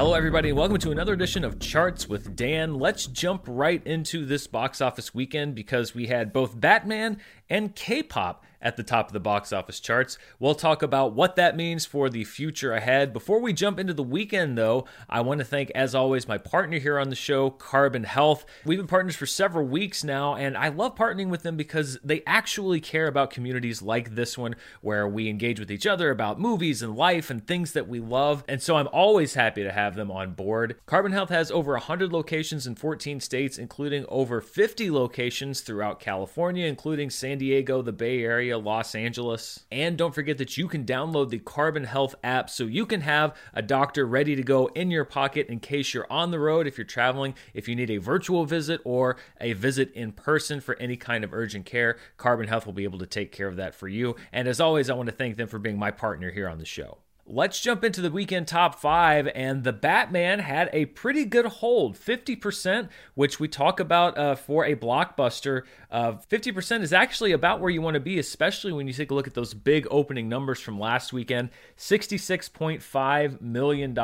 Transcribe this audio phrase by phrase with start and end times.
[0.00, 2.76] Hello, everybody, and welcome to another edition of Charts with Dan.
[2.76, 7.18] Let's jump right into this box office weekend because we had both Batman
[7.50, 10.18] and K pop at the top of the box office charts.
[10.38, 13.12] We'll talk about what that means for the future ahead.
[13.12, 16.78] Before we jump into the weekend, though, I want to thank, as always, my partner
[16.78, 18.44] here on the show, Carbon Health.
[18.64, 22.22] We've been partners for several weeks now, and I love partnering with them because they
[22.26, 26.82] actually care about communities like this one where we engage with each other about movies
[26.82, 28.44] and life and things that we love.
[28.48, 30.76] And so I'm always happy to have them on board.
[30.86, 36.66] Carbon Health has over 100 locations in 14 states, including over 50 locations throughout California,
[36.66, 39.64] including San Diego, the Bay Area area, Los Angeles.
[39.70, 43.36] And don't forget that you can download the Carbon Health app so you can have
[43.54, 46.76] a doctor ready to go in your pocket in case you're on the road, if
[46.76, 50.96] you're traveling, if you need a virtual visit or a visit in person for any
[50.96, 51.96] kind of urgent care.
[52.16, 54.16] Carbon Health will be able to take care of that for you.
[54.32, 56.64] And as always, I want to thank them for being my partner here on the
[56.64, 56.98] show.
[57.32, 59.28] Let's jump into the weekend top five.
[59.36, 64.64] And the Batman had a pretty good hold 50%, which we talk about uh, for
[64.64, 65.62] a blockbuster.
[65.92, 69.14] Uh, 50% is actually about where you want to be, especially when you take a
[69.14, 73.94] look at those big opening numbers from last weekend $66.5 million.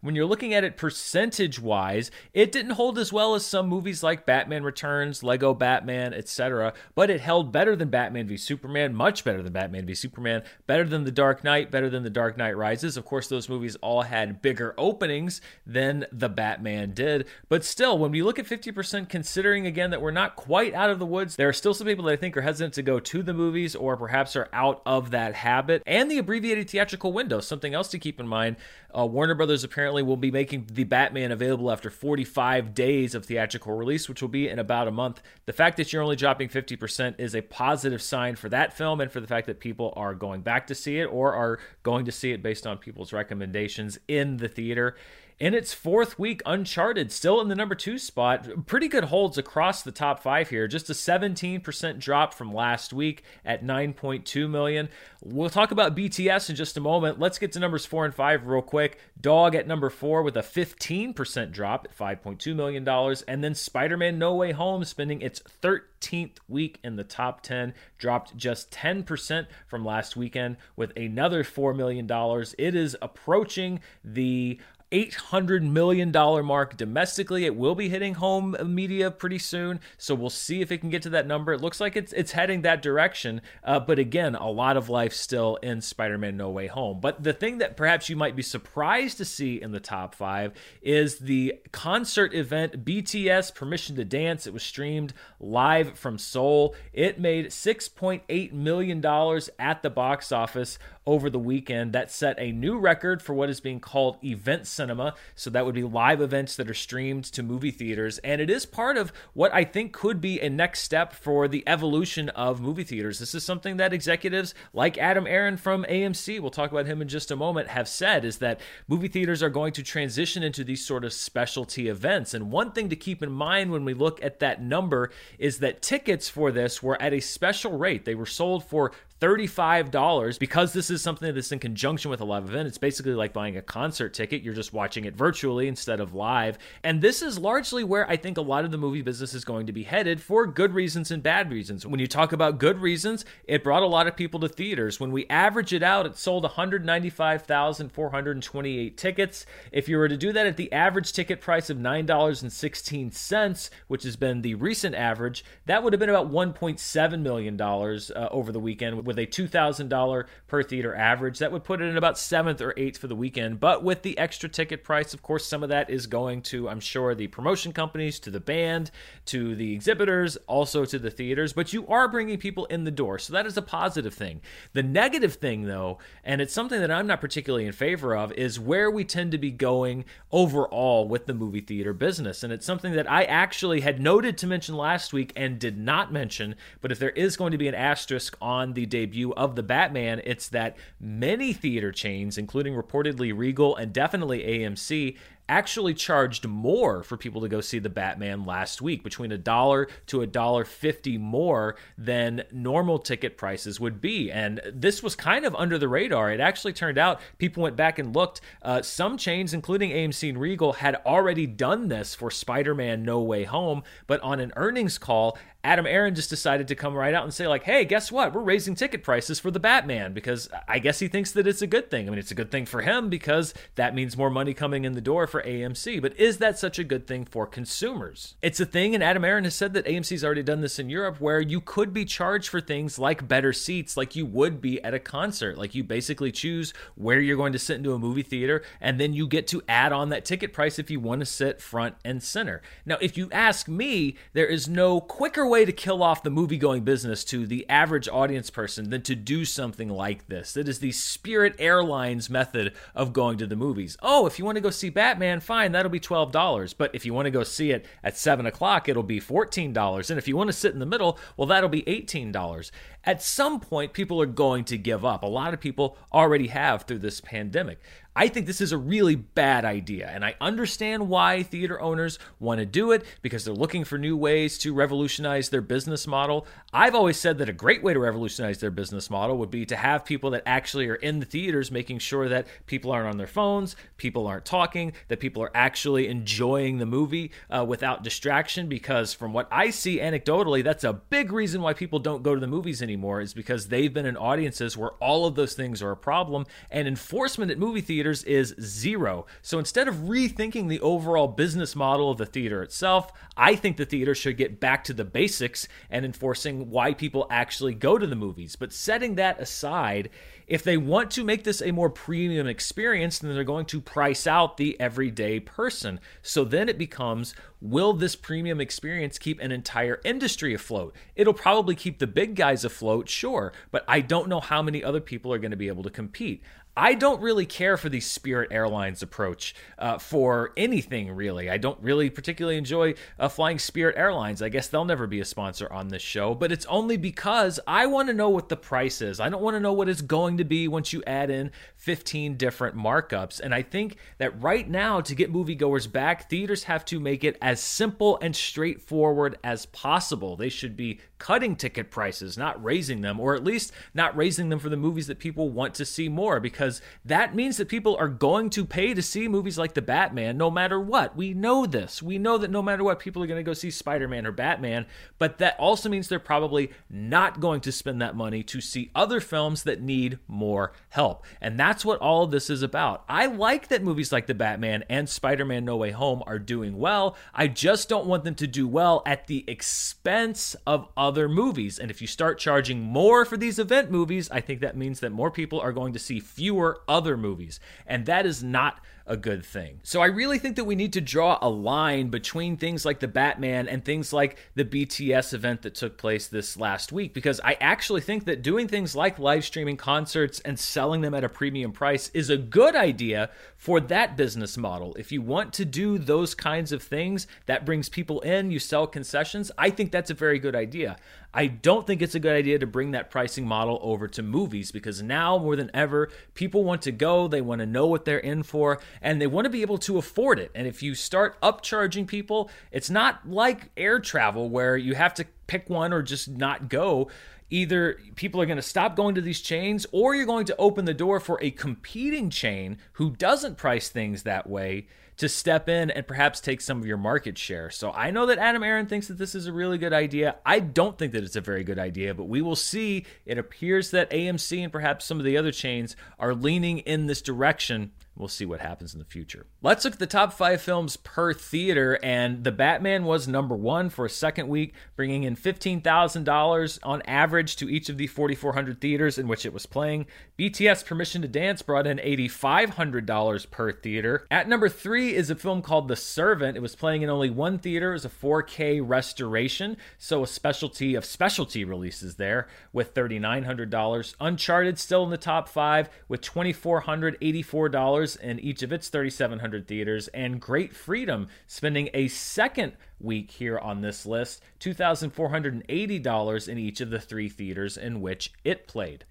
[0.00, 4.02] When you're looking at it percentage wise, it didn't hold as well as some movies
[4.02, 9.22] like Batman Returns, Lego Batman, etc., but it held better than Batman v Superman, much
[9.22, 12.53] better than Batman v Superman, better than The Dark Knight, better than The Dark Knight
[12.54, 12.96] Knight Rises.
[12.96, 17.26] Of course, those movies all had bigger openings than The Batman did.
[17.48, 20.98] But still, when we look at 50%, considering again that we're not quite out of
[20.98, 23.22] the woods, there are still some people that I think are hesitant to go to
[23.22, 25.82] the movies or perhaps are out of that habit.
[25.86, 28.56] And the abbreviated theatrical window, something else to keep in mind.
[28.96, 33.72] Uh, Warner Brothers apparently will be making the Batman available after 45 days of theatrical
[33.72, 35.20] release, which will be in about a month.
[35.46, 39.10] The fact that you're only dropping 50% is a positive sign for that film and
[39.10, 42.12] for the fact that people are going back to see it or are going to
[42.12, 44.96] see it based on people's recommendations in the theater.
[45.40, 48.66] In its fourth week, Uncharted still in the number two spot.
[48.66, 50.68] Pretty good holds across the top five here.
[50.68, 54.88] Just a 17% drop from last week at 9.2 million.
[55.24, 57.18] We'll talk about BTS in just a moment.
[57.18, 59.00] Let's get to numbers four and five real quick.
[59.20, 62.88] Dog at number four with a 15% drop at $5.2 million.
[63.26, 67.74] And then Spider Man No Way Home spending its 13th week in the top 10,
[67.98, 72.08] dropped just 10% from last weekend with another $4 million.
[72.56, 74.60] It is approaching the
[74.94, 77.44] $800 million mark domestically.
[77.44, 81.02] It will be hitting home media pretty soon, so we'll see if it can get
[81.02, 81.52] to that number.
[81.52, 85.12] It looks like it's it's heading that direction, uh, but again, a lot of life
[85.12, 87.00] still in Spider-Man: No Way Home.
[87.00, 90.52] But the thing that perhaps you might be surprised to see in the top five
[90.80, 94.46] is the concert event BTS Permission to Dance.
[94.46, 96.76] It was streamed live from Seoul.
[96.92, 101.92] It made 6.8 million dollars at the box office over the weekend.
[101.92, 105.14] That set a new record for what is being called event cinema.
[105.34, 108.18] So that would be live events that are streamed to movie theaters.
[108.18, 111.66] And it is part of what I think could be a next step for the
[111.66, 113.18] evolution of movie theaters.
[113.18, 117.08] This is something that executives like Adam Aron from AMC, we'll talk about him in
[117.08, 120.84] just a moment, have said is that movie theaters are going to transition into these
[120.84, 122.34] sort of specialty events.
[122.34, 125.80] And one thing to keep in mind when we look at that number is that
[125.80, 128.04] tickets for this were at a special rate.
[128.04, 132.48] They were sold for $35 because this is something that's in conjunction with a live
[132.48, 132.66] event.
[132.66, 134.42] It's basically like buying a concert ticket.
[134.42, 136.58] You're just watching it virtually instead of live.
[136.82, 139.66] And this is largely where I think a lot of the movie business is going
[139.66, 141.86] to be headed for good reasons and bad reasons.
[141.86, 144.98] When you talk about good reasons, it brought a lot of people to theaters.
[144.98, 149.46] When we average it out, it sold 195,428 tickets.
[149.70, 154.16] If you were to do that at the average ticket price of $9.16, which has
[154.16, 159.03] been the recent average, that would have been about $1.7 million uh, over the weekend
[159.04, 161.38] with a $2,000 per theater average.
[161.38, 163.60] That would put it in about seventh or eighth for the weekend.
[163.60, 166.80] But with the extra ticket price, of course, some of that is going to, I'm
[166.80, 168.90] sure, the promotion companies, to the band,
[169.26, 171.52] to the exhibitors, also to the theaters.
[171.52, 173.18] But you are bringing people in the door.
[173.18, 174.40] So that is a positive thing.
[174.72, 178.58] The negative thing, though, and it's something that I'm not particularly in favor of, is
[178.60, 182.42] where we tend to be going overall with the movie theater business.
[182.42, 186.12] And it's something that I actually had noted to mention last week and did not
[186.12, 186.54] mention.
[186.80, 190.22] But if there is going to be an asterisk on the debut of the Batman,
[190.22, 195.16] it's that many theater chains, including reportedly Regal and definitely AMC,
[195.48, 199.88] actually charged more for people to go see the Batman last week, between a dollar
[200.06, 204.30] to a dollar fifty more than normal ticket prices would be.
[204.30, 206.30] And this was kind of under the radar.
[206.30, 208.40] It actually turned out people went back and looked.
[208.62, 213.20] Uh, some chains, including AMC and Regal, had already done this for Spider Man No
[213.20, 217.24] Way Home, but on an earnings call, Adam Aron just decided to come right out
[217.24, 218.34] and say, like, hey, guess what?
[218.34, 221.66] We're raising ticket prices for the Batman because I guess he thinks that it's a
[221.66, 222.06] good thing.
[222.06, 224.92] I mean, it's a good thing for him because that means more money coming in
[224.92, 226.00] the door for AMC.
[226.00, 228.36] But is that such a good thing for consumers?
[228.40, 231.20] It's a thing, and Adam Aron has said that AMC's already done this in Europe
[231.20, 234.94] where you could be charged for things like better seats, like you would be at
[234.94, 235.58] a concert.
[235.58, 239.12] Like you basically choose where you're going to sit into a movie theater, and then
[239.12, 242.22] you get to add on that ticket price if you want to sit front and
[242.22, 242.62] center.
[242.86, 246.58] Now, if you ask me, there is no quicker way to kill off the movie
[246.58, 250.52] going business to the average audience person than to do something like this.
[250.52, 253.96] That is the Spirit Airlines method of going to the movies.
[254.00, 256.74] Oh, if you want to go see Batman, fine, that'll be $12.
[256.76, 260.10] But if you want to go see it at 7 o'clock, it'll be $14.
[260.10, 262.70] And if you want to sit in the middle, well, that'll be $18.
[263.06, 265.22] At some point, people are going to give up.
[265.22, 267.80] A lot of people already have through this pandemic.
[268.16, 272.60] I think this is a really bad idea, and I understand why theater owners want
[272.60, 276.46] to do it because they're looking for new ways to revolutionize their business model.
[276.72, 279.74] I've always said that a great way to revolutionize their business model would be to
[279.74, 283.26] have people that actually are in the theaters making sure that people aren't on their
[283.26, 288.68] phones, people aren't talking, that people are actually enjoying the movie uh, without distraction.
[288.68, 292.40] Because from what I see anecdotally, that's a big reason why people don't go to
[292.40, 295.90] the movies anymore, is because they've been in audiences where all of those things are
[295.90, 299.26] a problem, and enforcement at movie theaters is zero.
[299.42, 303.84] So instead of rethinking the overall business model of the theater itself, I think the
[303.84, 308.16] theater should get back to the basics and enforcing why people actually go to the
[308.16, 308.56] movies.
[308.56, 310.10] But setting that aside,
[310.46, 314.26] if they want to make this a more premium experience, then they're going to price
[314.26, 316.00] out the everyday person.
[316.22, 320.94] So then it becomes will this premium experience keep an entire industry afloat?
[321.16, 325.00] It'll probably keep the big guys afloat, sure, but I don't know how many other
[325.00, 326.42] people are going to be able to compete.
[326.76, 331.48] I don't really care for the Spirit Airlines approach uh, for anything, really.
[331.48, 334.42] I don't really particularly enjoy uh, flying Spirit Airlines.
[334.42, 337.86] I guess they'll never be a sponsor on this show, but it's only because I
[337.86, 339.20] want to know what the price is.
[339.20, 342.36] I don't want to know what it's going to be once you add in 15
[342.36, 343.40] different markups.
[343.40, 347.38] And I think that right now, to get moviegoers back, theaters have to make it
[347.40, 350.36] as simple and straightforward as possible.
[350.36, 354.58] They should be cutting ticket prices, not raising them, or at least not raising them
[354.58, 358.08] for the movies that people want to see more, because that means that people are
[358.08, 361.16] going to pay to see movies like The Batman no matter what.
[361.16, 362.02] We know this.
[362.02, 364.32] We know that no matter what, people are going to go see Spider Man or
[364.32, 364.84] Batman,
[365.18, 369.18] but that also means they're probably not going to spend that money to see other
[369.18, 371.24] films that need more help.
[371.40, 373.02] And that's what all of this is about.
[373.08, 376.76] I like that movies like The Batman and Spider Man No Way Home are doing
[376.76, 377.16] well.
[377.32, 381.78] I just don't want them to do well at the expense of other movies.
[381.78, 385.10] And if you start charging more for these event movies, I think that means that
[385.10, 387.60] more people are going to see fewer other movies.
[387.86, 389.80] And that is not a good thing.
[389.82, 393.08] So I really think that we need to draw a line between things like the
[393.08, 397.58] Batman and things like the BTS event that took place this last week because I
[397.60, 401.72] actually think that doing things like live streaming concerts and selling them at a premium
[401.72, 404.94] price is a good idea for that business model.
[404.98, 408.86] If you want to do those kinds of things that brings people in, you sell
[408.86, 410.96] concessions, I think that's a very good idea.
[411.34, 414.70] I don't think it's a good idea to bring that pricing model over to movies
[414.70, 418.18] because now more than ever, people want to go, they want to know what they're
[418.18, 420.52] in for, and they want to be able to afford it.
[420.54, 425.26] And if you start upcharging people, it's not like air travel where you have to
[425.48, 427.10] pick one or just not go
[427.50, 430.86] either people are going to stop going to these chains or you're going to open
[430.86, 435.90] the door for a competing chain who doesn't price things that way to step in
[435.90, 437.70] and perhaps take some of your market share.
[437.70, 440.36] So I know that Adam Aron thinks that this is a really good idea.
[440.44, 443.04] I don't think that it's a very good idea, but we will see.
[443.24, 447.22] It appears that AMC and perhaps some of the other chains are leaning in this
[447.22, 449.46] direction We'll see what happens in the future.
[449.60, 453.90] Let's look at the top five films per theater, and The Batman was number one
[453.90, 459.18] for a second week, bringing in $15,000 on average to each of the 4,400 theaters
[459.18, 460.06] in which it was playing.
[460.38, 464.26] BTS Permission to Dance brought in $8,500 per theater.
[464.30, 466.56] At number three is a film called The Servant.
[466.56, 467.90] It was playing in only one theater.
[467.90, 474.14] It was a 4K restoration, so a specialty of specialty releases there with $3,900.
[474.20, 480.40] Uncharted still in the top five with $2,484 in each of its 3,700 theaters, and
[480.40, 487.00] Great Freedom spending a second week here on this list, $2,480 in each of the
[487.00, 489.04] three theaters in which it played.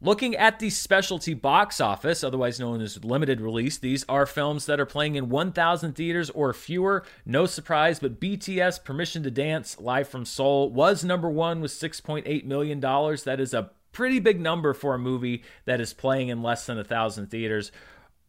[0.00, 4.78] Looking at the specialty box office, otherwise known as limited release, these are films that
[4.78, 7.04] are playing in 1,000 theaters or fewer.
[7.26, 12.44] No surprise, but BTS Permission to Dance Live from Seoul was number one with $6.8
[12.44, 12.78] million.
[12.78, 16.76] That is a pretty big number for a movie that is playing in less than
[16.76, 17.72] a 1,000 theaters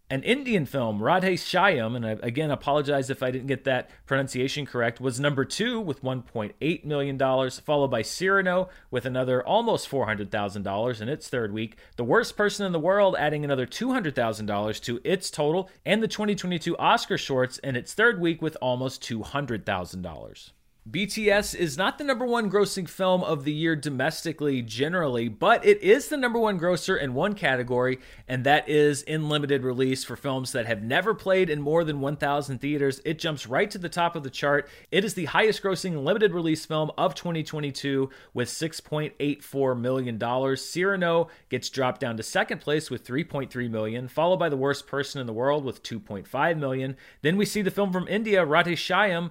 [0.10, 4.66] an Indian film, Radhe Shyam, and I again apologize if I didn't get that pronunciation
[4.66, 11.10] correct, was number two with $1.8 million, followed by Cyrano with another almost $400,000 in
[11.10, 11.78] its third week.
[11.96, 16.76] The Worst Person in the World adding another $200,000 to its total, and the 2022
[16.78, 20.52] Oscar Shorts in its third week with almost $200,000.
[20.90, 25.80] BTS is not the number one grossing film of the year domestically generally, but it
[25.84, 30.16] is the number one grosser in one category, and that is in limited release for
[30.16, 33.02] films that have never played in more than 1,000 theaters.
[33.06, 34.68] It jumps right to the top of the chart.
[34.90, 40.58] It is the highest grossing limited release film of 2022 with $6.84 million.
[40.58, 45.22] Cyrano gets dropped down to second place with 3.3 million, followed by The Worst Person
[45.22, 46.98] in the World with 2.5 million.
[47.22, 49.30] Then we see the film from India, Radhe Shyam,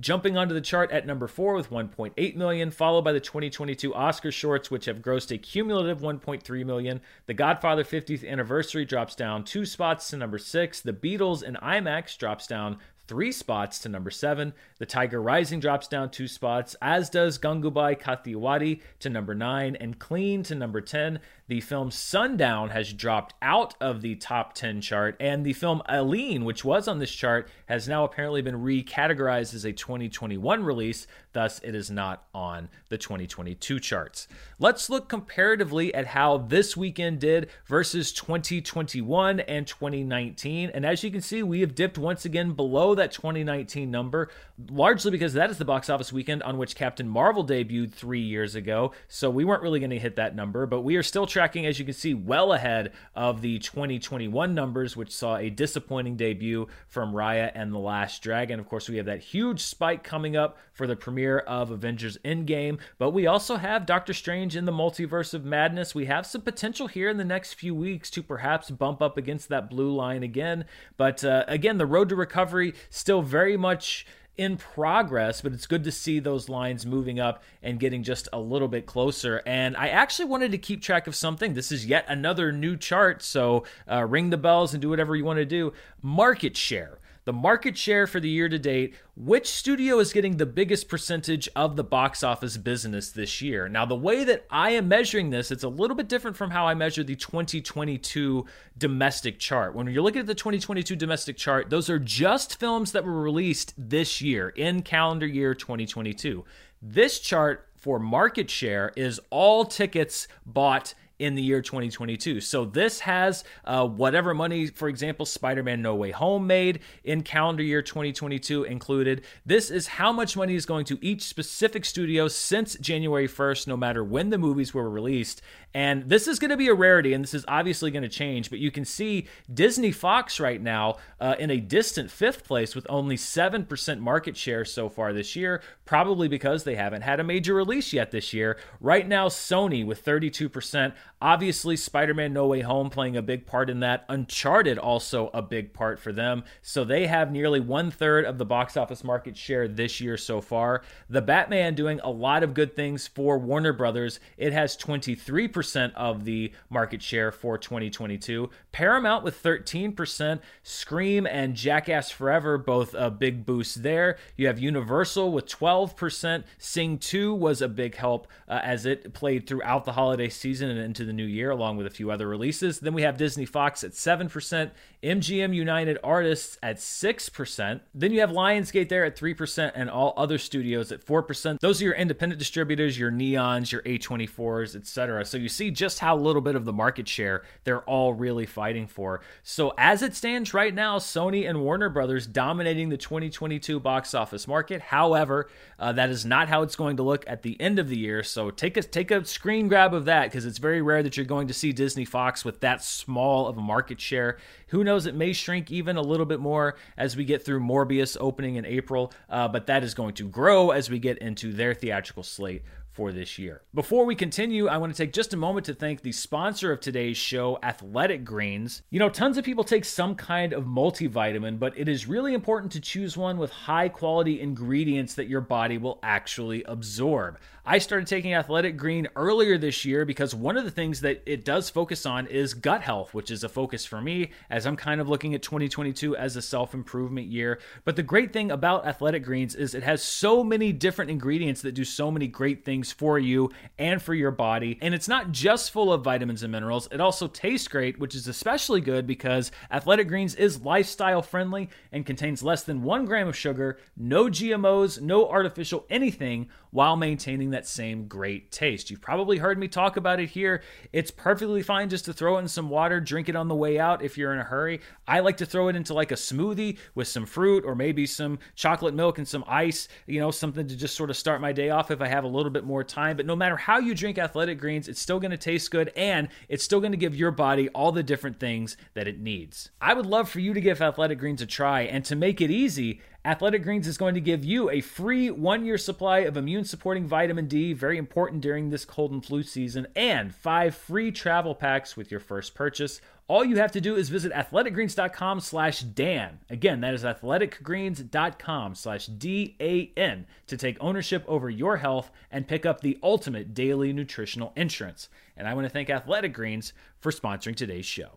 [0.00, 4.32] jumping onto the chart at number four with 1.8 million, followed by the 2022 Oscar
[4.32, 7.00] shorts, which have grossed a cumulative 1.3 million.
[7.26, 10.80] The Godfather 50th anniversary drops down two spots to number six.
[10.80, 12.78] The Beatles and IMAX drops down
[13.10, 14.52] three spots to number seven.
[14.78, 19.98] The Tiger Rising drops down two spots, as does Gangubai Kathiawadi to number nine, and
[19.98, 21.18] Clean to number 10.
[21.50, 26.44] The film Sundown has dropped out of the top 10 chart, and the film Aline,
[26.44, 31.58] which was on this chart, has now apparently been recategorized as a 2021 release, thus,
[31.64, 34.28] it is not on the 2022 charts.
[34.60, 40.70] Let's look comparatively at how this weekend did versus 2021 and 2019.
[40.72, 44.30] And as you can see, we have dipped once again below that 2019 number,
[44.70, 48.54] largely because that is the box office weekend on which Captain Marvel debuted three years
[48.54, 48.92] ago.
[49.08, 51.78] So we weren't really going to hit that number, but we are still tracking, as
[51.78, 57.12] you can see, well ahead of the 2021 numbers, which saw a disappointing debut from
[57.12, 58.60] Raya and the Last Dragon.
[58.60, 62.78] Of course, we have that huge spike coming up for the premiere of Avengers Endgame,
[62.98, 65.94] but we also have Doctor Strange in the Multiverse of Madness.
[65.94, 69.48] We have some potential here in the next few weeks to perhaps bump up against
[69.48, 70.64] that blue line again.
[70.96, 74.06] But uh, again, the road to recovery still very much
[74.36, 78.40] in progress, but it's good to see those lines moving up and getting just a
[78.40, 79.42] little bit closer.
[79.44, 81.54] And I actually wanted to keep track of something.
[81.54, 85.24] This is yet another new chart, so uh, ring the bells and do whatever you
[85.24, 85.72] want to do.
[86.00, 90.46] Market share the market share for the year to date, which studio is getting the
[90.46, 93.68] biggest percentage of the box office business this year.
[93.68, 96.66] Now, the way that I am measuring this, it's a little bit different from how
[96.66, 98.46] I measure the 2022
[98.78, 99.74] domestic chart.
[99.74, 103.74] When you're looking at the 2022 domestic chart, those are just films that were released
[103.76, 106.44] this year in calendar year 2022.
[106.82, 112.40] This chart for market share is all tickets bought in the year 2022.
[112.40, 117.22] So this has uh, whatever money, for example, Spider Man No Way Home made in
[117.22, 119.22] calendar year 2022 included.
[119.44, 123.76] This is how much money is going to each specific studio since January 1st, no
[123.76, 125.42] matter when the movies were released.
[125.72, 128.50] And this is going to be a rarity, and this is obviously going to change.
[128.50, 132.86] But you can see Disney Fox right now uh, in a distant fifth place with
[132.88, 137.54] only 7% market share so far this year, probably because they haven't had a major
[137.54, 138.58] release yet this year.
[138.80, 140.92] Right now, Sony with 32%.
[141.22, 144.04] Obviously, Spider Man No Way Home playing a big part in that.
[144.08, 146.42] Uncharted also a big part for them.
[146.62, 150.40] So they have nearly one third of the box office market share this year so
[150.40, 150.82] far.
[151.08, 154.18] The Batman doing a lot of good things for Warner Brothers.
[154.36, 158.50] It has 23% of the market share for 2022.
[158.72, 160.40] Paramount with 13%.
[160.62, 164.18] Scream and Jackass Forever both a big boost there.
[164.36, 166.44] You have Universal with 12%.
[166.58, 170.78] Sing 2 was a big help uh, as it played throughout the holiday season and
[170.78, 172.80] into the new year, along with a few other releases.
[172.80, 174.70] Then we have Disney Fox at 7%,
[175.02, 177.80] MGM United Artists at 6%.
[177.94, 181.60] Then you have Lionsgate there at 3%, and all other studios at 4%.
[181.60, 185.24] Those are your independent distributors, your Neons, your A24s, etc.
[185.24, 188.86] So you see just how little bit of the market share they're all really fighting
[188.86, 189.20] for.
[189.42, 194.46] So as it stands right now, Sony and Warner Brothers dominating the 2022 box office
[194.48, 194.80] market.
[194.80, 197.98] However, uh, that is not how it's going to look at the end of the
[197.98, 198.22] year.
[198.22, 201.26] So take a take a screen grab of that because it's very rare that you're
[201.26, 204.38] going to see Disney Fox with that small of a market share.
[204.68, 205.06] Who knows?
[205.06, 208.64] It may shrink even a little bit more as we get through Morbius opening in
[208.64, 212.62] April, uh, but that is going to grow as we get into their theatrical slate
[212.92, 213.62] for this year.
[213.74, 216.80] Before we continue, I want to take just a moment to thank the sponsor of
[216.80, 218.82] today's show, Athletic Greens.
[218.90, 222.72] You know, tons of people take some kind of multivitamin, but it is really important
[222.72, 227.38] to choose one with high quality ingredients that your body will actually absorb.
[227.66, 231.44] I started taking Athletic Green earlier this year because one of the things that it
[231.44, 234.98] does focus on is gut health, which is a focus for me as I'm kind
[234.98, 237.60] of looking at 2022 as a self improvement year.
[237.84, 241.74] But the great thing about Athletic Greens is it has so many different ingredients that
[241.74, 244.78] do so many great things for you and for your body.
[244.80, 248.26] And it's not just full of vitamins and minerals, it also tastes great, which is
[248.26, 253.36] especially good because Athletic Greens is lifestyle friendly and contains less than one gram of
[253.36, 258.90] sugar, no GMOs, no artificial anything while maintaining that same great taste.
[258.90, 260.62] You've probably heard me talk about it here.
[260.92, 263.78] It's perfectly fine just to throw it in some water, drink it on the way
[263.78, 264.80] out if you're in a hurry.
[265.06, 268.38] I like to throw it into like a smoothie with some fruit or maybe some
[268.54, 271.70] chocolate milk and some ice, you know, something to just sort of start my day
[271.70, 273.16] off if I have a little bit more time.
[273.16, 276.28] But no matter how you drink athletic greens, it's still going to taste good and
[276.48, 279.70] it's still going to give your body all the different things that it needs.
[279.80, 282.50] I would love for you to give athletic greens a try and to make it
[282.50, 286.64] easy, Athletic Greens is going to give you a free one year supply of immune
[286.64, 291.54] supporting vitamin D, very important during this cold and flu season, and five free travel
[291.54, 292.98] packs with your first purchase.
[293.28, 296.40] All you have to do is visit athleticgreens.com slash Dan.
[296.48, 302.80] Again, that is athleticgreens.com slash D-A-N to take ownership over your health and pick up
[302.80, 305.10] the ultimate daily nutritional insurance.
[305.36, 308.16] And I want to thank Athletic Greens for sponsoring today's show.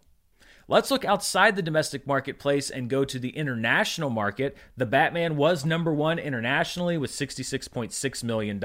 [0.67, 4.55] Let's look outside the domestic marketplace and go to the international market.
[4.77, 8.60] The Batman was number one internationally with $66.6 million.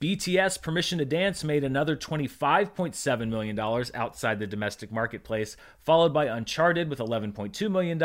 [0.00, 6.88] BTS Permission to Dance made another $25.7 million outside the domestic marketplace, followed by Uncharted
[6.88, 7.98] with $11.2 million,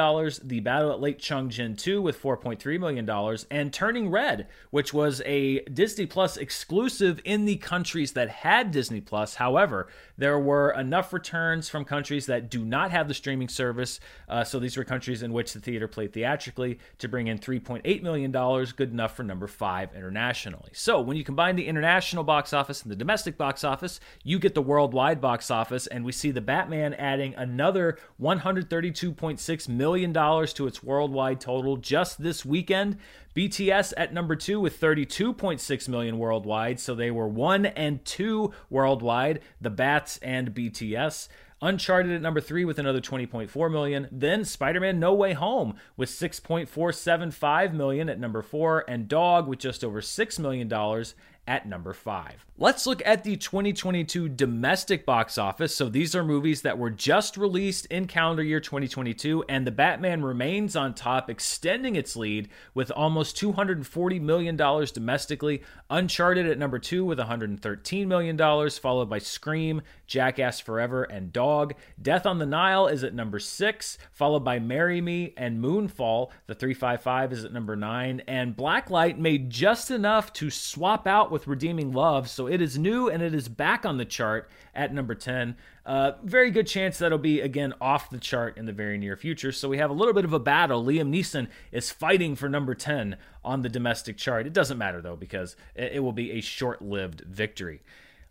[0.43, 5.59] The Battle at Lake Changjin 2 with $4.3 million, and Turning Red, which was a
[5.65, 9.35] Disney Plus exclusive in the countries that had Disney Plus.
[9.35, 14.43] However, there were enough returns from countries that do not have the streaming service, uh,
[14.43, 18.31] so these were countries in which the theater played theatrically, to bring in $3.8 million,
[18.31, 20.71] good enough for number five internationally.
[20.73, 24.39] So when you combine the international international box office and the domestic box office, you
[24.39, 30.67] get the worldwide box office, and we see the Batman adding another $132.6 million to
[30.67, 32.97] its worldwide total just this weekend.
[33.35, 39.41] BTS at number two with 32.6 million worldwide, so they were one and two worldwide,
[39.59, 41.27] the Bats and BTS.
[41.61, 44.09] Uncharted at number three with another 20.4 million.
[44.11, 49.81] Then Spider-Man No Way Home with 6.475 million at number four, and Dog with just
[49.81, 51.15] over six million dollars
[51.47, 52.45] at number five.
[52.57, 55.75] Let's look at the 2022 domestic box office.
[55.75, 60.23] So these are movies that were just released in calendar year 2022, and The Batman
[60.23, 65.63] remains on top, extending its lead with almost $240 million domestically.
[65.89, 71.73] Uncharted at number two with $113 million, followed by Scream, Jackass Forever, and Dog.
[72.01, 76.29] Death on the Nile is at number six, followed by Marry Me and Moonfall.
[76.45, 81.47] The 355 is at number nine, and Blacklight made just enough to swap out with
[81.47, 82.29] Redeeming Love.
[82.29, 85.57] So it is new and it is back on the chart at number 10.
[85.85, 89.51] Uh, very good chance that'll be again off the chart in the very near future.
[89.51, 90.85] So we have a little bit of a battle.
[90.85, 94.47] Liam Neeson is fighting for number 10 on the domestic chart.
[94.47, 97.81] It doesn't matter though, because it will be a short lived victory.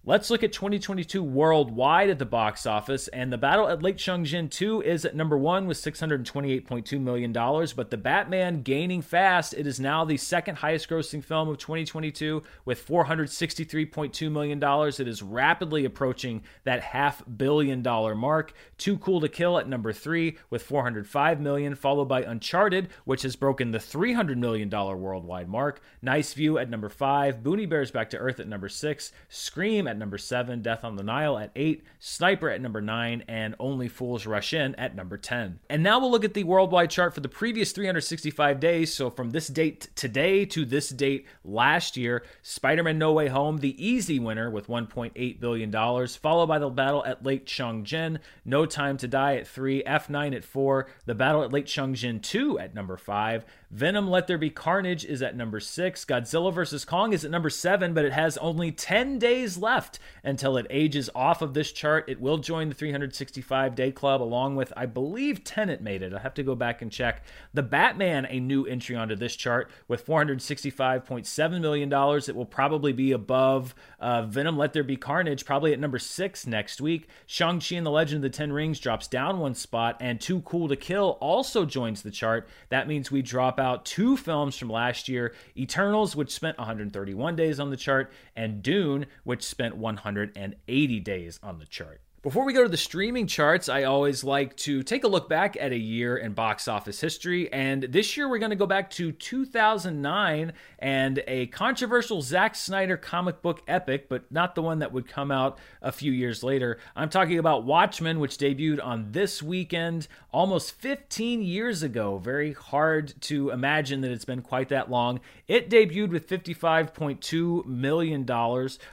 [0.04, 4.50] Let's look at 2022 worldwide at the box office, and The Battle at Lake Changjin
[4.50, 9.54] 2 is at number one with $628.2 million, but The Batman gaining fast.
[9.54, 14.60] It is now the second highest grossing film of 2022 with $463.2 million.
[14.60, 18.54] It is rapidly approaching that half billion dollar mark.
[18.78, 23.36] Too Cool to Kill at number three with 405 million, followed by Uncharted, which has
[23.36, 25.80] broken the $300 million worldwide mark.
[26.02, 29.98] Nice View at number five, Boonie Bears Back to Earth at number six, Scream at
[29.98, 34.26] number seven, Death on the Nile at eight, Sniper at number nine, and Only Fools
[34.26, 35.60] Rush In at number 10.
[35.70, 38.92] And now we'll look at the worldwide chart for the previous 365 days.
[38.92, 43.58] So from this date today to this date last year, Spider Man No Way Home,
[43.58, 45.70] the easy winner with $1.8 billion,
[46.08, 50.44] followed by the battle at Lake Changjin, No Time to Die at three, F9 at
[50.44, 55.02] four, the battle at Lake Changjin 2 at number five, Venom Let There Be Carnage
[55.06, 56.84] is at number six, Godzilla vs.
[56.84, 61.08] Kong is at number seven, but it has only 10 days left until it ages
[61.14, 62.04] off of this chart.
[62.06, 66.12] It will join the 365 day club along with, I believe, Tenet made it.
[66.12, 67.22] I have to go back and check.
[67.54, 71.90] The Batman, a new entry onto this chart with $465.7 million.
[71.90, 76.46] It will probably be above uh, Venom Let There Be Carnage, probably at number six
[76.46, 77.08] next week.
[77.24, 80.68] Shang-Chi and the Legend of the Ten Rings drops down one spot, and Too Cool
[80.68, 82.46] to Kill also joins the chart.
[82.68, 87.58] That means we drop out two films from last year Eternals, which spent 131 days
[87.58, 92.00] on the chart, and Dune, which spent spent 180 days on the chart.
[92.22, 95.56] Before we go to the streaming charts, I always like to take a look back
[95.58, 97.52] at a year in box office history.
[97.52, 102.96] And this year we're going to go back to 2009 and a controversial Zack Snyder
[102.96, 106.78] comic book epic, but not the one that would come out a few years later.
[106.94, 112.18] I'm talking about Watchmen, which debuted on this weekend almost 15 years ago.
[112.18, 115.18] Very hard to imagine that it's been quite that long.
[115.48, 118.24] It debuted with $55.2 million,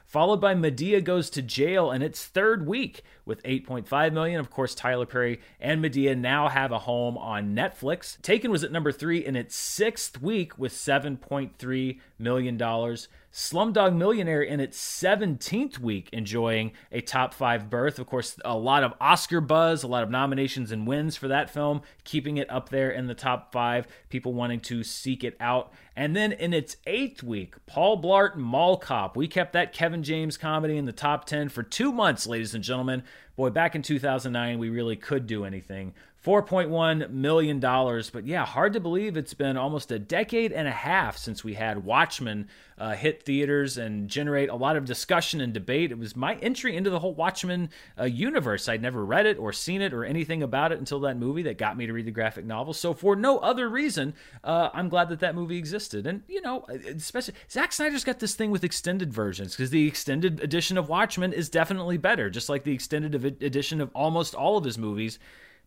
[0.07, 4.39] followed by Madea Goes to Jail in its third week with 8.5 million.
[4.39, 8.21] Of course, Tyler Perry and Madea now have a home on Netflix.
[8.21, 13.07] Taken was at number three in its sixth week with 7.3 million dollars.
[13.31, 17.99] Slumdog Millionaire in its 17th week enjoying a top five berth.
[17.99, 21.49] Of course, a lot of Oscar buzz, a lot of nominations and wins for that
[21.49, 25.71] film, keeping it up there in the top five, people wanting to seek it out.
[25.95, 29.15] And then in its eighth week, Paul Blart Mall Cop.
[29.15, 32.63] We kept that Kevin James comedy in the top 10 for two months, ladies and
[32.63, 33.03] gentlemen.
[33.39, 35.93] Boy, back in 2009, we really could do anything.
[36.25, 37.59] $4.1 million.
[37.59, 41.53] But yeah, hard to believe it's been almost a decade and a half since we
[41.53, 45.91] had Watchmen uh, hit theaters and generate a lot of discussion and debate.
[45.91, 48.67] It was my entry into the whole Watchmen uh, universe.
[48.67, 51.57] I'd never read it or seen it or anything about it until that movie that
[51.57, 52.73] got me to read the graphic novel.
[52.73, 56.07] So, for no other reason, uh, I'm glad that that movie existed.
[56.07, 60.41] And, you know, especially Zack Snyder's got this thing with extended versions because the extended
[60.41, 64.63] edition of Watchmen is definitely better, just like the extended edition of almost all of
[64.63, 65.19] his movies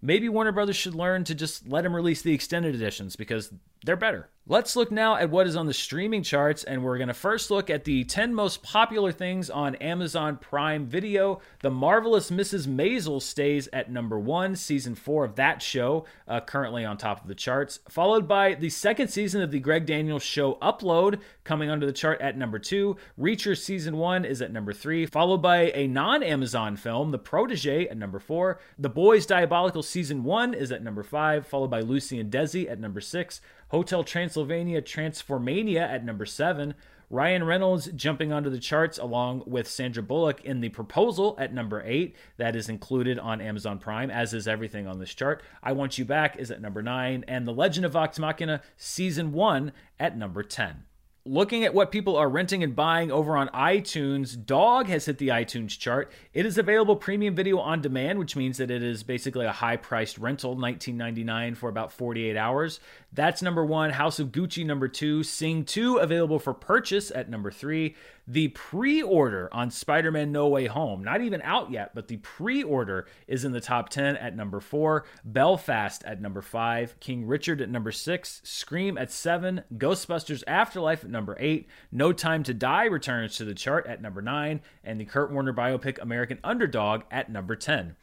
[0.03, 3.53] maybe Warner Brothers should learn to just let him release the extended editions because
[3.85, 4.29] they're better.
[4.48, 7.48] Let's look now at what is on the streaming charts, and we're going to first
[7.48, 11.40] look at the 10 most popular things on Amazon Prime Video.
[11.61, 12.66] The Marvelous Mrs.
[12.66, 17.28] Maisel stays at number one, season four of that show, uh, currently on top of
[17.28, 21.87] the charts, followed by the second season of the Greg Daniels show Upload, coming onto
[21.87, 22.96] the chart at number two.
[23.16, 27.87] Reacher season one is at number three, followed by a non Amazon film, The Protege,
[27.87, 28.59] at number four.
[28.76, 32.81] The Boys Diabolical season one is at number five, followed by Lucy and Desi at
[32.81, 33.40] number six.
[33.72, 36.74] Hotel Transylvania Transformania at number seven.
[37.08, 41.82] Ryan Reynolds jumping onto the charts along with Sandra Bullock in The Proposal at number
[41.87, 42.14] eight.
[42.37, 45.42] That is included on Amazon Prime, as is everything on this chart.
[45.62, 49.32] I Want You Back is at number nine, and The Legend of Vox Machina Season
[49.32, 50.85] 1 at number 10
[51.24, 55.28] looking at what people are renting and buying over on iTunes, Dog has hit the
[55.28, 56.11] iTunes chart.
[56.35, 59.76] It is available premium video on demand, which means that it is basically a high
[59.76, 62.80] priced rental, $19.99 for about 48 hours.
[63.14, 63.90] That's number one.
[63.90, 65.22] House of Gucci, number two.
[65.22, 67.94] Sing 2, available for purchase at number three.
[68.27, 72.16] The pre order on Spider Man No Way Home, not even out yet, but the
[72.18, 75.05] pre order is in the top 10 at number four.
[75.25, 76.98] Belfast at number five.
[77.01, 78.40] King Richard at number six.
[78.44, 79.64] Scream at seven.
[79.75, 81.68] Ghostbusters Afterlife at number eight.
[81.90, 84.61] No Time to Die returns to the chart at number nine.
[84.85, 87.96] And the Kurt Warner biopic American Underdog at number 10.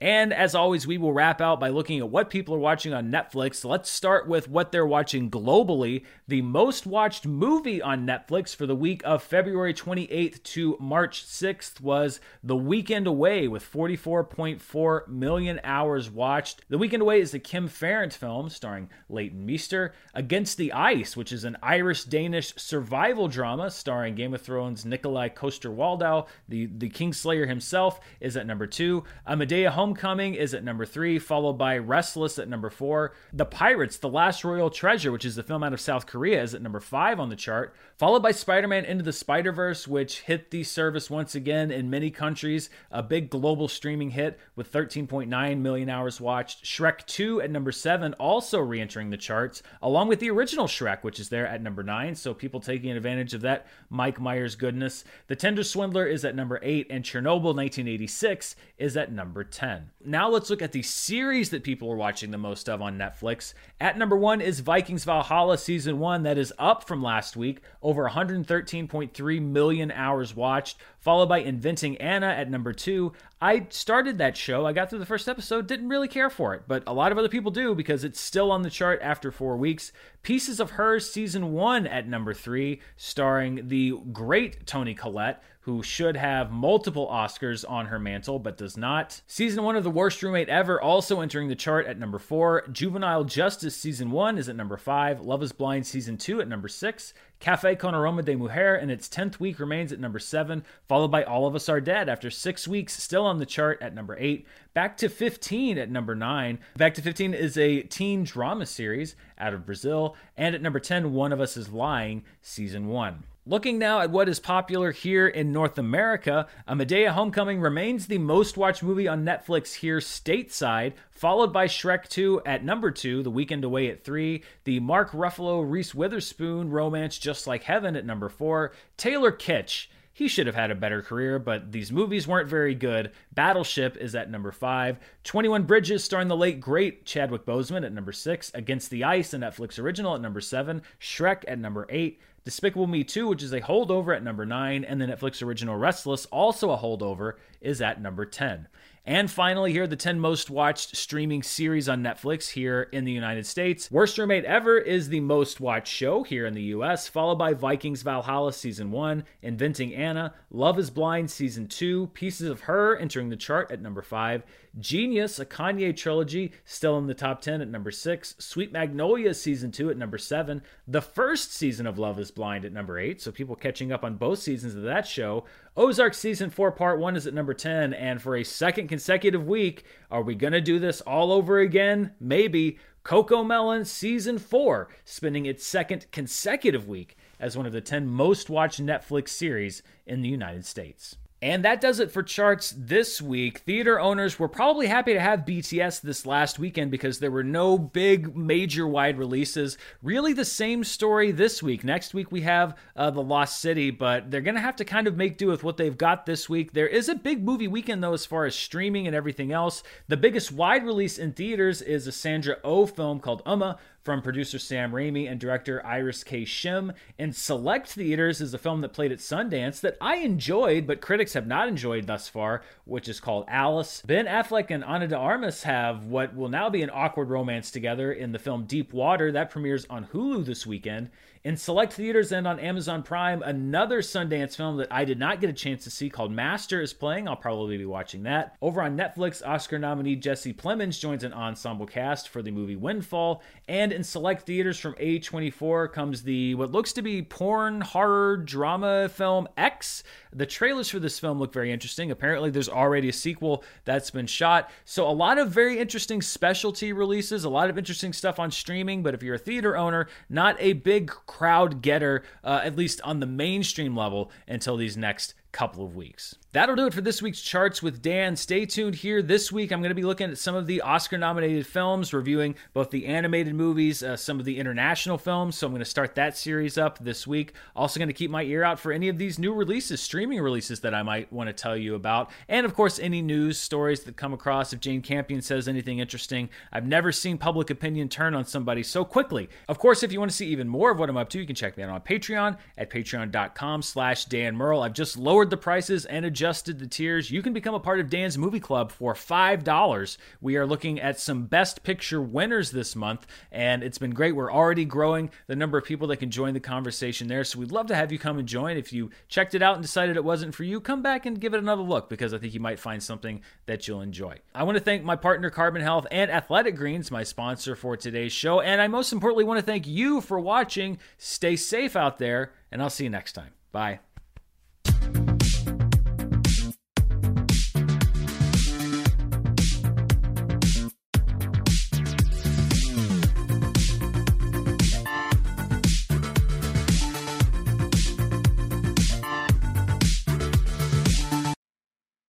[0.00, 3.12] And as always, we will wrap out by looking at what people are watching on
[3.12, 3.64] Netflix.
[3.64, 6.04] Let's start with what they're watching globally.
[6.26, 11.80] The most watched movie on Netflix for the week of February 28th to March 6th
[11.80, 16.68] was The Weekend Away with 44.4 million hours watched.
[16.68, 19.94] The Weekend Away is a Kim Farrant film starring Leighton Meester.
[20.12, 25.36] Against the Ice, which is an Irish Danish survival drama starring Game of Thrones Nikolaj
[25.36, 26.26] Coster-Waldau.
[26.48, 29.04] The, the Kingslayer himself is at number two.
[29.28, 33.12] Madea Homecoming is at number three, followed by Restless at number four.
[33.34, 36.54] The Pirates, The Last Royal Treasure, which is the film out of South Korea, is
[36.54, 40.22] at number five on the chart, followed by Spider Man Into the Spider Verse, which
[40.22, 42.70] hit the service once again in many countries.
[42.90, 46.64] A big global streaming hit with 13.9 million hours watched.
[46.64, 51.02] Shrek 2 at number seven, also re entering the charts, along with the original Shrek,
[51.02, 52.14] which is there at number nine.
[52.14, 55.04] So people taking advantage of that Mike Myers goodness.
[55.26, 59.73] The Tender Swindler is at number eight, and Chernobyl 1986 is at number 10.
[59.74, 59.90] 10.
[60.04, 63.54] Now let's look at the series that people are watching the most of on Netflix.
[63.80, 68.08] At number one is Vikings Valhalla Season 1, that is up from last week, over
[68.08, 73.12] 113.3 million hours watched, followed by Inventing Anna at number two.
[73.38, 76.62] I started that show, I got through the first episode, didn't really care for it,
[76.66, 79.58] but a lot of other people do because it's still on the chart after four
[79.58, 79.92] weeks.
[80.22, 86.14] Pieces of Her Season 1 at number three, starring the great Toni Collette who should
[86.14, 89.22] have multiple Oscars on her mantle but does not.
[89.26, 92.66] Season 1 of The Worst Roommate Ever also entering the chart at number 4.
[92.70, 95.22] Juvenile Justice Season 1 is at number 5.
[95.22, 97.14] Love is Blind Season 2 at number 6.
[97.40, 101.22] Cafe con Aroma de Mujer in its 10th week remains at number 7, followed by
[101.22, 104.46] All of Us Are Dead after 6 weeks, still on the chart at number 8.
[104.72, 106.58] Back to 15 at number 9.
[106.76, 110.16] Back to 15 is a teen drama series out of Brazil.
[110.36, 113.24] And at number 10, One of Us is Lying, Season 1.
[113.46, 118.16] Looking now at what is popular here in North America, A Madea Homecoming remains the
[118.16, 123.30] most watched movie on Netflix here stateside, followed by Shrek 2 at number 2, The
[123.30, 128.30] Weekend Away at 3, the Mark Ruffalo Reese Witherspoon romance Just Like Heaven at number
[128.30, 132.74] 4, Taylor Kitsch he should have had a better career, but these movies weren't very
[132.74, 133.10] good.
[133.32, 134.96] Battleship is at number five.
[135.24, 138.52] 21 Bridges, starring the late great Chadwick Boseman at number six.
[138.54, 140.82] Against the Ice, a Netflix original at number seven.
[141.00, 142.20] Shrek at number eight.
[142.44, 146.26] Despicable Me 2, which is a holdover at number 9, and the Netflix original Restless,
[146.26, 148.68] also a holdover, is at number 10.
[149.06, 153.12] And finally, here are the 10 most watched streaming series on Netflix here in the
[153.12, 153.90] United States.
[153.90, 158.00] Worst Roommate Ever is the most watched show here in the US, followed by Vikings
[158.00, 163.36] Valhalla Season 1, Inventing Anna, Love is Blind Season 2, Pieces of Her entering the
[163.36, 164.42] chart at number 5,
[164.80, 169.70] Genius, a Kanye trilogy, still in the top 10 at number 6, Sweet Magnolia Season
[169.70, 173.30] 2 at number 7, the first season of Love is Blind at number 8, so
[173.30, 175.44] people catching up on both seasons of that show,
[175.76, 179.84] Ozark Season 4 Part 1 is at number 10, and for a second consecutive week,
[180.08, 182.12] are we going to do this all over again?
[182.20, 182.78] Maybe.
[183.04, 188.80] CoComelon Season 4, spending its second consecutive week as one of the 10 most watched
[188.80, 191.16] Netflix series in the United States.
[191.44, 193.58] And that does it for charts this week.
[193.58, 197.76] Theater owners were probably happy to have BTS this last weekend because there were no
[197.76, 199.76] big major wide releases.
[200.02, 201.84] Really, the same story this week.
[201.84, 205.06] Next week, we have uh, The Lost City, but they're going to have to kind
[205.06, 206.72] of make do with what they've got this week.
[206.72, 209.82] There is a big movie weekend, though, as far as streaming and everything else.
[210.08, 214.58] The biggest wide release in theaters is a Sandra Oh film called Umma, from producer
[214.58, 216.42] Sam Raimi and director Iris K.
[216.42, 216.94] Shim.
[217.18, 221.32] And select theaters is a film that played at Sundance that I enjoyed, but critics
[221.32, 224.02] have not enjoyed thus far, which is called Alice.
[224.06, 228.12] Ben Affleck and Ana de Armas have what will now be an awkward romance together
[228.12, 229.32] in the film Deep Water.
[229.32, 231.10] That premieres on Hulu this weekend.
[231.44, 235.50] In select theaters and on Amazon Prime, another Sundance film that I did not get
[235.50, 237.28] a chance to see called Master is playing.
[237.28, 238.56] I'll probably be watching that.
[238.62, 243.42] Over on Netflix, Oscar nominee Jesse Plemons joins an ensemble cast for the movie Windfall.
[243.68, 249.10] And in select theaters from A24 comes the what looks to be porn horror drama
[249.10, 250.02] film X.
[250.32, 252.10] The trailers for this film look very interesting.
[252.10, 254.70] Apparently, there's already a sequel that's been shot.
[254.86, 259.02] So, a lot of very interesting specialty releases, a lot of interesting stuff on streaming.
[259.02, 263.18] But if you're a theater owner, not a big crowd getter, uh, at least on
[263.18, 266.34] the mainstream level, until these next couple of weeks.
[266.50, 268.34] That'll do it for this week's charts with Dan.
[268.36, 269.22] Stay tuned here.
[269.22, 272.56] This week, I'm going to be looking at some of the Oscar nominated films, reviewing
[272.72, 275.56] both the animated movies, uh, some of the international films.
[275.56, 277.54] So I'm going to start that series up this week.
[277.74, 280.80] Also, going to keep my ear out for any of these new releases, streaming releases
[280.80, 282.30] that I might want to tell you about.
[282.48, 284.72] And of course, any news stories that come across.
[284.72, 289.04] If Jane Campion says anything interesting, I've never seen public opinion turn on somebody so
[289.04, 289.48] quickly.
[289.68, 291.46] Of course, if you want to see even more of what I'm up to, you
[291.46, 294.82] can check me out on Patreon at patreon.com slash Dan Murrell.
[294.82, 298.00] I've just lowered the prices and adjusted adjusted the tiers, you can become a part
[298.00, 300.16] of Dan's Movie Club for $5.
[300.40, 304.36] We are looking at some Best Picture winners this month, and it's been great.
[304.36, 307.72] We're already growing the number of people that can join the conversation there, so we'd
[307.72, 308.76] love to have you come and join.
[308.76, 311.54] If you checked it out and decided it wasn't for you, come back and give
[311.54, 314.38] it another look because I think you might find something that you'll enjoy.
[314.54, 318.32] I want to thank my partner Carbon Health and Athletic Greens, my sponsor for today's
[318.32, 320.98] show, and I most importantly want to thank you for watching.
[321.18, 323.52] Stay safe out there, and I'll see you next time.
[323.72, 324.00] Bye.